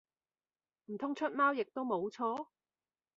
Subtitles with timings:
[0.87, 2.47] 唔通出貓亦都冇錯？